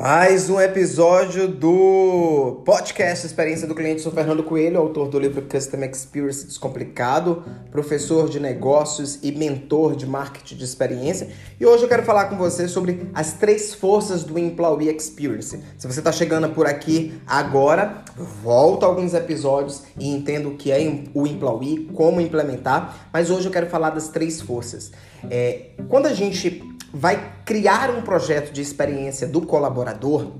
[0.00, 4.00] Mais um episódio do podcast Experiência do Cliente.
[4.00, 10.06] Sou Fernando Coelho, autor do livro Customer Experience Descomplicado, professor de negócios e mentor de
[10.06, 11.28] marketing de experiência.
[11.60, 15.62] E hoje eu quero falar com você sobre as três forças do Employee Experience.
[15.76, 18.02] Se você está chegando por aqui agora,
[18.42, 20.78] volta alguns episódios e entenda o que é
[21.12, 23.10] o Employee, como implementar.
[23.12, 24.92] Mas hoje eu quero falar das três forças.
[25.28, 30.32] É, quando a gente vai criar um projeto de experiência do colaborador,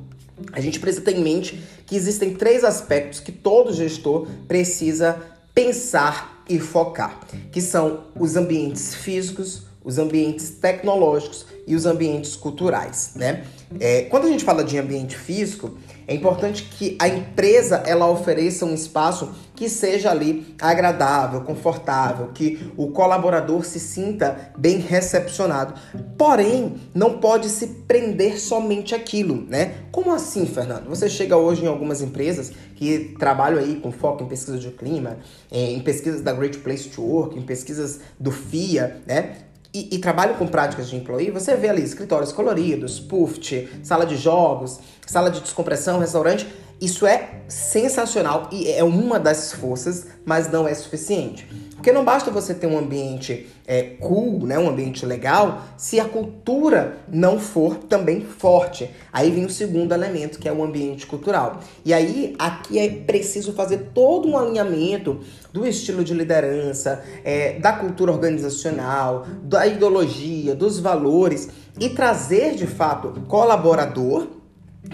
[0.52, 5.20] a gente precisa ter em mente que existem três aspectos que todo gestor precisa
[5.54, 7.20] pensar e focar,
[7.52, 13.44] que são os ambientes físicos, os ambientes tecnológicos e os ambientes culturais, né?
[13.78, 18.66] É, quando a gente fala de ambiente físico, é importante que a empresa ela ofereça
[18.66, 25.74] um espaço que seja ali agradável, confortável, que o colaborador se sinta bem recepcionado.
[26.18, 29.74] Porém, não pode se prender somente aquilo, né?
[29.92, 30.88] Como assim, Fernando?
[30.88, 35.18] Você chega hoje em algumas empresas que trabalham aí com foco em pesquisa de clima,
[35.52, 39.36] em pesquisas da Great Place to Work, em pesquisas do FIA, né?
[39.72, 44.16] E, e trabalham com práticas de employee, você vê ali escritórios coloridos, puft, sala de
[44.16, 46.46] jogos, sala de descompressão, restaurante.
[46.80, 51.46] Isso é sensacional e é uma das forças, mas não é suficiente.
[51.74, 56.04] Porque não basta você ter um ambiente é, cool, né, um ambiente legal, se a
[56.04, 58.90] cultura não for também forte.
[59.12, 61.60] Aí vem o segundo elemento, que é o ambiente cultural.
[61.84, 65.20] E aí, aqui é preciso fazer todo um alinhamento
[65.52, 71.48] do estilo de liderança, é, da cultura organizacional, da ideologia, dos valores
[71.78, 74.39] e trazer de fato colaborador,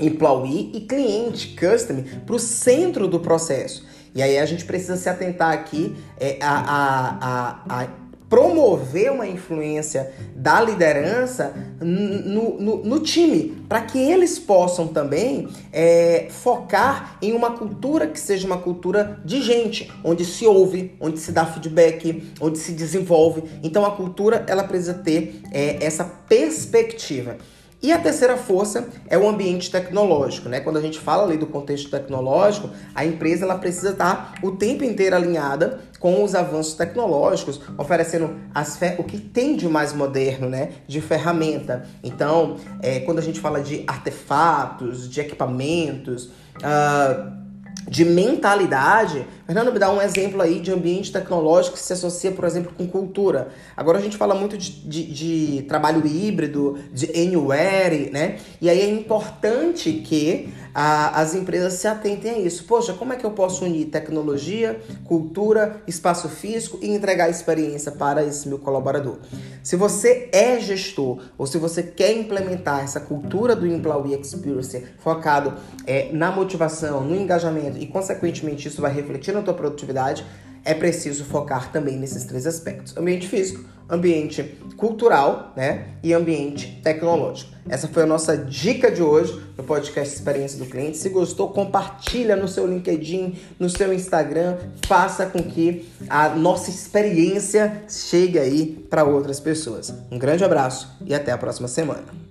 [0.01, 3.87] employee e cliente, customer, para o centro do processo.
[4.15, 7.89] E aí a gente precisa se atentar aqui é, a, a, a, a
[8.29, 16.27] promover uma influência da liderança no, no, no time, para que eles possam também é,
[16.30, 21.30] focar em uma cultura que seja uma cultura de gente, onde se ouve, onde se
[21.30, 23.45] dá feedback, onde se desenvolve.
[23.63, 27.36] Então a cultura ela precisa ter é, essa perspectiva.
[27.83, 30.61] E a terceira força é o ambiente tecnológico, né?
[30.61, 34.83] Quando a gente fala ali do contexto tecnológico, a empresa ela precisa estar o tempo
[34.83, 40.70] inteiro alinhada com os avanços tecnológicos, oferecendo as o que tem de mais moderno, né?
[40.87, 41.87] De ferramenta.
[42.03, 46.27] Então, é, quando a gente fala de artefatos, de equipamentos,
[46.57, 47.45] uh,
[47.89, 49.27] de mentalidade.
[49.47, 52.86] Fernando, me dá um exemplo aí de ambiente tecnológico que se associa, por exemplo, com
[52.86, 53.48] cultura.
[53.77, 58.39] Agora a gente fala muito de, de, de trabalho híbrido, de anywhere, né?
[58.61, 62.64] E aí é importante que a, as empresas se atentem a isso.
[62.64, 68.25] Poxa, como é que eu posso unir tecnologia, cultura, espaço físico e entregar experiência para
[68.25, 69.17] esse meu colaborador?
[69.63, 75.55] Se você é gestor ou se você quer implementar essa cultura do Employee Experience focado
[75.86, 80.25] é, na motivação, no engajamento e, consequentemente, isso vai refletir na tua produtividade,
[80.64, 84.42] é preciso focar também nesses três aspectos: ambiente físico, ambiente
[84.77, 87.53] cultural, né, e ambiente tecnológico.
[87.69, 90.97] Essa foi a nossa dica de hoje no podcast Experiência do Cliente.
[90.97, 94.57] Se gostou, compartilha no seu LinkedIn, no seu Instagram,
[94.87, 99.95] faça com que a nossa experiência chegue aí para outras pessoas.
[100.11, 102.26] Um grande abraço e até a próxima semana.